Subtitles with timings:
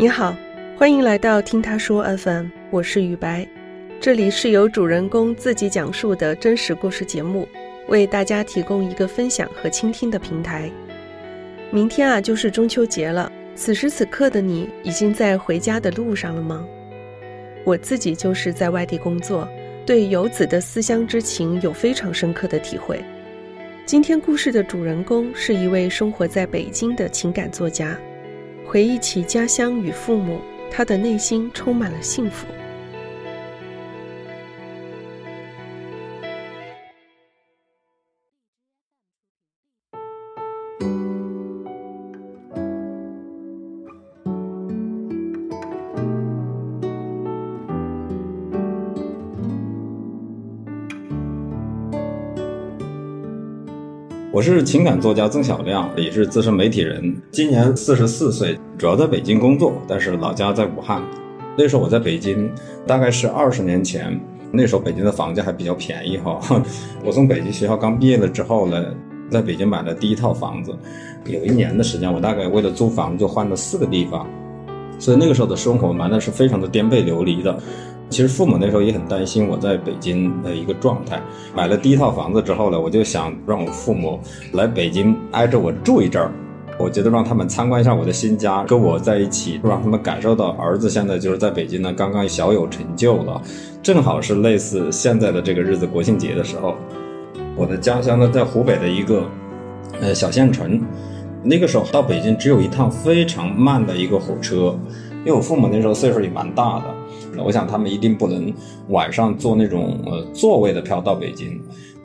[0.00, 0.32] 你好，
[0.76, 3.44] 欢迎来到听他说 FM，我是雨白，
[4.00, 7.48] 这里是由主人公自己讲述的真实故事节目，
[7.88, 10.70] 为大家提供一个分享和倾听的平台。
[11.72, 16.64] 明天啊，就是中秋节了，此时此刻的你已经在回家的路上了吗？
[17.64, 19.48] 我自己就是在外地工作，
[19.84, 23.04] 对游子的思乡之情有非常深刻的体会。
[23.84, 27.98] 今天故事的主人公是一位生活在北京的情感作家，
[28.70, 32.46] 回忆起家乡与父母，他的内心充满了幸福。
[54.38, 61.02] 我是情感作家曾小亮，也是资深媒体人，今年四十四岁，主要在北京工作，但是老家在武汉。
[61.56, 62.48] 那时候我在北京，
[62.86, 64.16] 大概是二十年前，
[64.52, 66.38] 那时候北京的房价还比较便宜哈。
[67.04, 68.94] 我从北京学校刚毕业了之后呢，
[69.28, 70.72] 在北京买了第一套房子，
[71.26, 74.24] 有一年的时间，我大概为了租房就换了四个地方，
[75.00, 77.58] 所以那个时候的生活玩的是非常的颠沛流离的。
[78.10, 81.20] 其实父母那时候也很担心我在北京的一个状态。
[81.54, 84.18] 买了第一套房子之后呢，我就想让我父母
[84.52, 86.32] 来北京挨着我住一阵儿。
[86.78, 93.42] 我觉得让他们参观一下我的新家，跟我在一起，让他们感受到儿子现在就是在北京呢，刚刚小有成就了。
[93.82, 96.76] 正好是类似现在的这个日子，国庆节的时候。
[97.56, 99.24] 我的家乡呢在湖北的一个
[100.00, 100.80] 呃小县城，
[101.42, 104.78] 那个时候到北京只有一趟非常慢的一个火车，
[105.24, 106.84] 因为我父母那时候岁数也蛮大的。
[107.44, 108.52] 我想他们一定不能
[108.88, 111.60] 晚上坐那种呃座位的票到北京，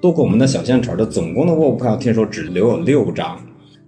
[0.00, 3.38] 渡过我们的小县城的总共的卧铺票，听说只留有六张。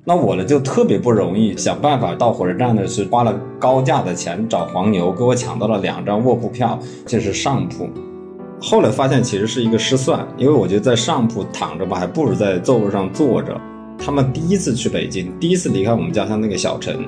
[0.02, 7.88] 那我呢就特别不容易，想办法到火车站呢是花了高价的钱找黄牛给我抢到了两张卧铺票，这是上铺。
[8.62, 13.58] 后来发现其实是一个失算，因为我觉得在上铺躺着吧，还不如在座位上坐着。
[13.98, 17.06] 他们第一次去北京，第一次离开我们家乡那个小城。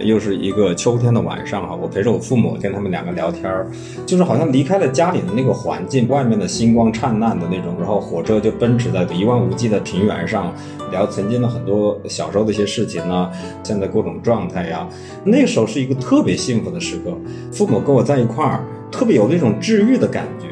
[0.00, 3.66] 又是一个秋天的晚上哈，我陪着我父母跟他们两个聊天儿，
[4.06, 10.52] 就是好像离开了家里的那个环境，外面的星光灿烂的那种，然后火车就奔驰在一望无际的平原上，
[10.90, 13.30] 聊曾经的很多小时候的一些事情呢，
[13.62, 14.88] 现在各种状态呀，
[15.24, 17.16] 那个时候是一个特别幸福的时刻，
[17.52, 20.47] 父母跟我在一块儿，特别有那种治愈的感觉。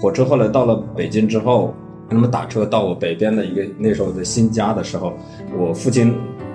[0.00, 1.74] 火车后来到了北京之后，
[2.08, 5.12] 他们打车到我北边的一个那时候的新家的时候，
[5.58, 6.14] 我父亲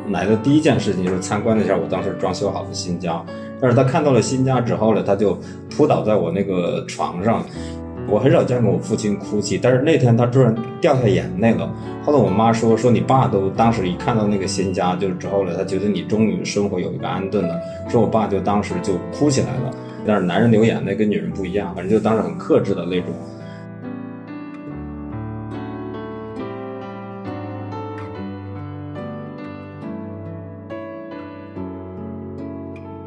[0.10, 3.24] 来的第一件事情就是参观了一下我当时装修好的新家。
[3.62, 5.38] 但是他看到了新家之后呢，他就
[5.70, 7.46] 扑倒在我那个床上。
[8.08, 11.72] 我很少见过我父亲哭泣，但是那天他突然掉下眼泪了。
[12.04, 17.60] 后来我妈说说你爸都当时一看到那个新家就是之后呢，他觉得你终于生活有一个安顿了。
[17.90, 19.72] 说我爸就当时就哭起来了。
[20.06, 23.10] 但是男人流眼泪跟女人不一样，反正就当时很克制的那种。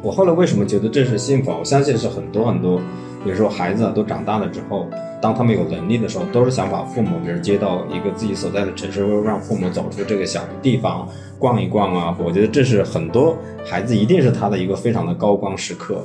[0.09, 1.51] 我后来为什么觉得这是幸福？
[1.51, 2.79] 我相信是很多很多，
[3.23, 4.87] 比如说孩子都长大了之后，
[5.21, 12.17] 当他们有能力的时候，都是想把父母比如接到一个自己所在的城市，或者让父母走出这个小的地方逛一逛啊。
[12.25, 16.03] 我觉得这是很多孩子一定是他的一个非常的高光时刻。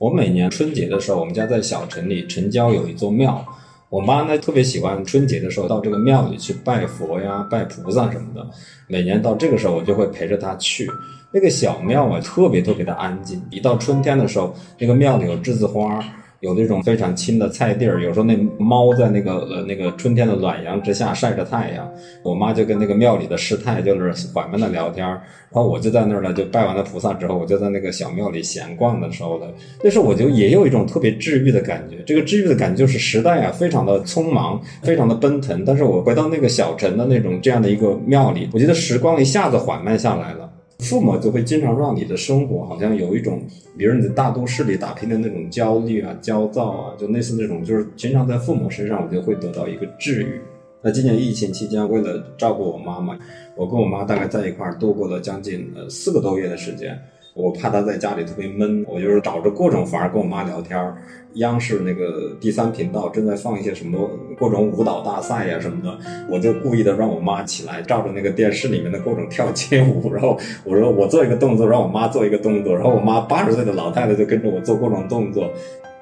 [0.00, 3.44] 我每年春节的时候，我们家在小城里城郊有一座庙，
[3.90, 8.48] 我妈呢特别喜欢春节的时候到这个庙里去拜佛呀、拜菩萨什么的。
[8.86, 10.90] 每年到这个时候，我就会陪着她去
[11.30, 13.42] 那个小庙啊，特别特别的安静。
[13.50, 16.02] 一到春天的时候，那个庙里有栀子花。
[16.40, 21.86] 有那种非常青的菜地儿，有时候那猫在那个呃那个春天的暖阳之下晒着太阳，
[22.22, 25.20] 我妈就跟那个庙里的师太就是缓慢的聊天，然
[25.52, 29.46] 后我就在那儿呢，就拜完了菩萨之后，我就在那个小庙里闲逛的时候呢，
[29.84, 32.02] 那时候我就也有一种特别治愈的感觉。
[32.06, 40.50] 这个治愈的感觉就是时代啊，非常的匆忙，非常的奔腾，但是我回到那个小城的那种这样的一个庙里，我觉得时光一下子缓慢下来了。
[40.80, 43.42] 父母就会经常让你的生活好像有一种，
[43.76, 50.40] 比如你在大都市里打拼的那种焦虑啊、焦躁啊，就类似那种，就是经常在父母身上，我就会得到一个治愈。
[50.82, 53.18] 那今年疫情期间，为了照顾我妈妈，
[53.56, 56.98] 我跟我妈大概在一块儿度过了将近呃四个多月的时间。
[57.40, 60.96] 我怕她在家里特别闷，我就是找着各种法儿跟我妈聊天儿。
[61.34, 65.96] 央视那个第三频道正在放一些什么各种舞蹈大赛呀什么的，
[66.28, 75.48] 我就故意的让我妈起来，照着那个电视里面的各种跳街舞，然后我说我做一个动作，让我妈做一个动作，然后我妈八十岁的老太太就跟着我做各种动作。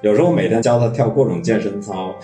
[0.01, 2.15] 有时候每天教她跳各种健身操。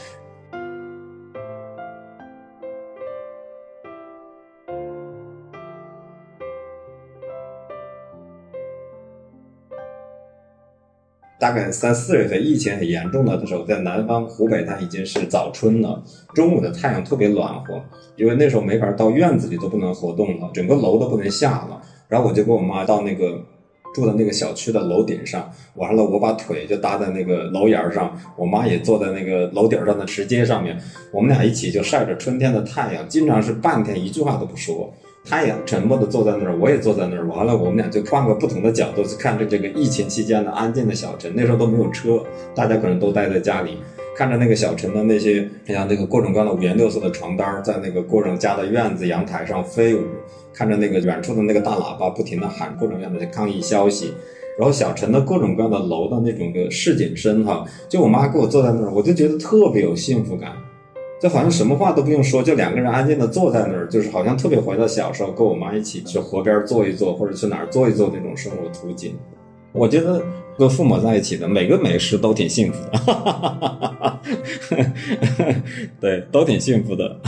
[11.38, 16.02] 大概三四月份疫情很严重的时候，在南方湖北，它已经是早春了。
[16.34, 17.82] 中午的太阳特别暖和，
[18.16, 21.82] 因为那时候没法到院子里都不能活动了，整个楼都不能下了。
[22.08, 23.40] 然后我就跟我妈到那个
[23.94, 30.78] 住的那个小区的楼顶上，完了我把腿就搭在那个楼檐上，我妈也坐在那个楼顶上的石阶上面，
[31.12, 34.92] 我们俩一起就晒着春天的太阳，经常是半天一句话都不说。
[35.26, 37.26] 他也沉默的坐在那儿，我也坐在那儿。
[37.26, 41.32] 完了，我们俩就换个不同的角度去看着这个疫情期间的安静的小城。
[41.34, 42.22] 那时候都没有车，
[42.54, 43.78] 大家可能都待在家里，
[44.14, 50.02] 看着那个小城的那些像那个各种各样的五颜六色的床单在那个各种家的院子阳台上飞舞，
[50.52, 54.12] 看着那个远处的那个大喇叭不停的喊各种各样的抗议消息，
[54.58, 60.52] 然后小城的各种各样的楼的那种个市井声哈，就我妈跟我坐在那儿，我就觉得特别有幸福感。
[61.24, 69.14] 就好像什么话都不用说，就两个人安静的坐在那儿，就是好像特别回到小时候，跟我妈一起去河边坐一坐，或者去哪儿坐一坐那种生活图景。
[69.72, 70.22] 我觉得
[70.58, 74.20] 跟父母在一起的每个美食都挺幸福的，
[75.98, 77.18] 对，都挺幸福的。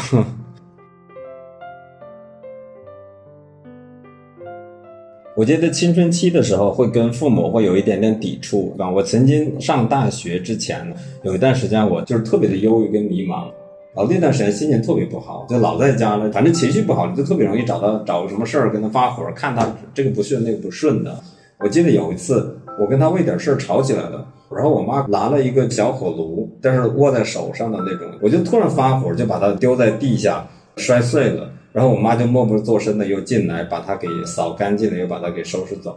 [5.34, 8.90] 我觉得青春期的时候会跟父母会有一点点抵触啊。
[8.90, 13.50] 我曾经上大学之前呢有一段时间，我就是特别的忧郁跟迷茫。
[13.96, 21.18] 然后那段时间心情特别不好，就老在家了，反正情绪不好，就特别容易找到找个什么事儿跟他发火，看他这个不顺那个不顺的。
[21.60, 30.46] 我记得有一次，我跟他为点事儿吵起来了，然后我妈拿了一个小火炉，但是握在手上的那种，我就突然发火，就把它丢在地下
[30.76, 31.50] 摔碎了。
[31.72, 35.96] 然后我妈就默不作声的又进来把它给扫干净了，又把它给收拾走。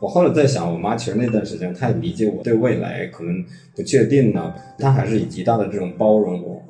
[0.00, 3.44] 我后来在想，我妈其实那段时间太理解我对未来可能
[3.74, 6.62] 不确定呢，她还是以极大的这种包容我。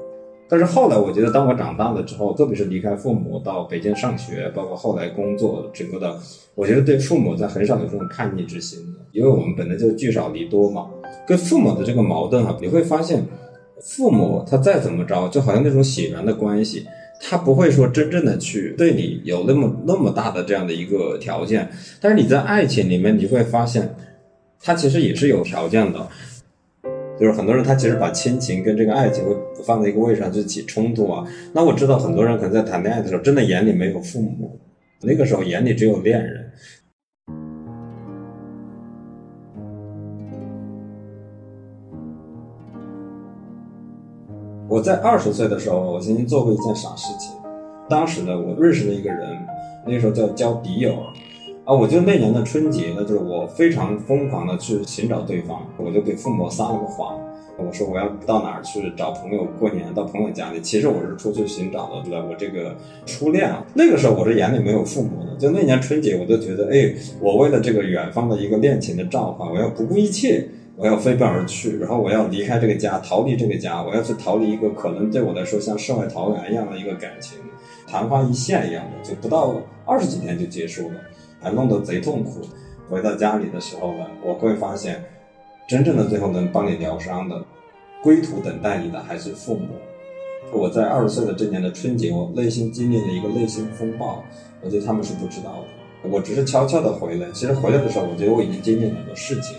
[0.51, 6.19] 但是后来，我觉得当我长大了之后，特别是离开父母到北京上学，包括后来工作，整个的，
[6.55, 10.87] 我觉得对父母在很少有这种叛逆之心的，因为我们本来就聚少离多嘛。
[11.27, 13.23] 跟父母的这个矛盾啊，你会发现，
[13.83, 16.87] 父母他再怎么着，就好像那种血缘的关系，
[17.21, 21.71] 他不会说真正的去对你有那么那么大的这样的一个条件。
[22.01, 23.95] 但是你在爱情里面，你会发现，
[24.63, 26.09] 他其实也是有条件的。
[27.19, 29.35] 就是很多人他其实把亲情跟这个爱情会
[29.65, 31.27] 放在一个位置上就起冲突啊。
[31.53, 34.59] 那我知道很多人可能在谈恋爱的时候，真的眼里没有父母，
[35.03, 36.51] 那个时候眼里只有恋人。
[44.69, 47.33] 我在二十岁的时候，我曾经做过一件傻事情。
[47.89, 49.27] 当时呢，我认识了一个人，
[49.87, 50.95] 那时候叫交笔友。
[51.69, 57.21] 啊，我就那年的春节呢，就是我非常疯狂的去寻找对方，我就给父母撒了个谎，
[57.59, 63.63] 我说我要到哪儿去找朋友过年，到朋友家里，其实我是出去寻找了我这个初恋啊。
[63.75, 77.37] 那个时候我是眼里没有父母的，就那年春节，我就觉得，哎，我为了这个远方的一个恋情的召唤，我要不顾一切，我要飞奔而去，然后我要离开这个家，逃离这个家，我要去逃离一个可能对我来说像世外桃源一样的一个感情，
[77.87, 80.95] 昙花一现一样的，就不到二十几天就结束了。
[81.41, 82.41] 还弄得贼痛苦。
[82.91, 85.05] 回到家里的时候呢，我会发现，
[85.69, 87.45] 真正的最后能帮你疗伤的，
[88.03, 89.69] 归途等待你的还是父母。
[90.51, 94.25] 我在二十岁的这年的春节，我内心经历了一个内心风暴。
[94.63, 97.31] 我觉得他们是不知道的，我只是悄悄的回来。
[97.33, 99.57] 其实回来的时候，我觉得我已经经历很多事情。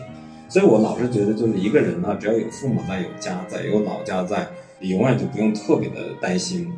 [0.50, 4.48] 所以我老是觉得，就是一个人呢，只要有父母在，有家在，有老家在，
[4.80, 6.74] 你永远就不用特别的担心。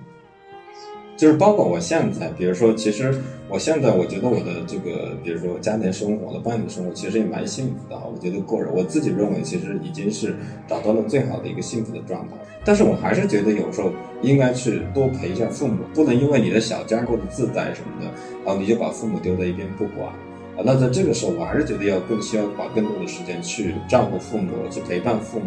[1.22, 3.14] 就是包括我现在，比如说，其实
[3.48, 7.96] 我现在我觉得我的这个，比如说家庭生活的伴侣生活，其实也蛮幸福的。
[7.96, 10.36] 我觉得个人我自己认为，其实已经是
[10.68, 12.34] 找到了最好的一个幸福的状态。
[12.66, 13.92] 但是我还是觉得有时候
[14.24, 18.12] 应该去多陪一下父母，不能因为你的小家过得自在什么的，
[18.44, 20.08] 然后你就把父母丢在一边不管
[20.58, 20.64] 啊。
[20.66, 25.46] 那在这个时候，我还是觉得要更需要把更多的时间去照顾父母，去陪伴父母。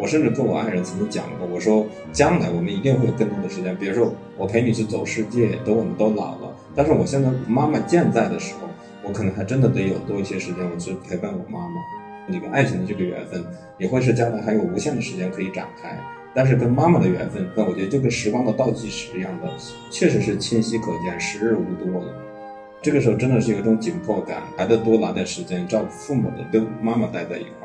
[0.00, 6.56] 我甚至跟我爱人曾经讲过，我说将来我们一定会有更多的时间，比如说我陪你去走世界，等我们都老了。
[6.74, 8.68] 但是我现在妈妈健在的时候，
[9.02, 11.74] 我可能还真的得有多一些时间，我去陪伴我妈妈。
[12.32, 13.44] 这个爱情的这个缘分，
[13.76, 15.98] 也会是将来还有无限的时间可以展开。
[16.32, 19.48] 但是跟妈妈的缘分，那我觉得就跟时光的倒计时一样的，
[19.90, 22.14] 确实是清晰可见，时日无多了。
[22.80, 27.59] 这个时候真的是有一种紧迫感，还得多拿点时间照顾父母的，跟妈妈待在一块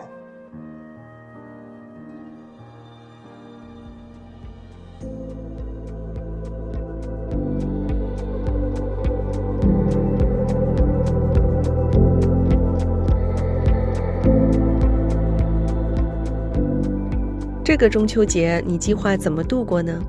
[17.75, 20.01] 这个中秋节你计划怎么度过呢？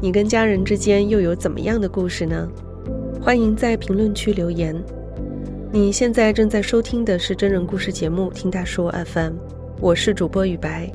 [0.00, 2.48] 你跟家人之间又有怎么样的故事呢？
[3.22, 4.74] 欢迎在评论区留言。
[5.70, 9.32] 你现在正在收听的是真人故事节目《听他说 FM》，
[9.80, 10.90] 我是主播雨白。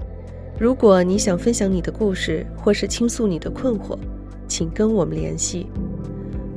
[0.60, 3.98] 如果你想分享你的故事，或是倾诉你的困惑，
[4.46, 5.68] 请跟我们联系。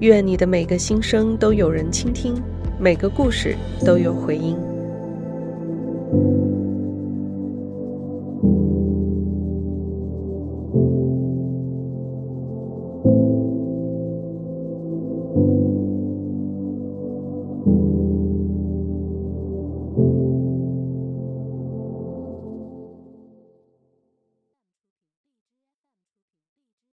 [0.01, 2.35] 愿你的每个心声都有人倾听，
[2.81, 3.55] 每个故事
[3.87, 4.59] 都有回音。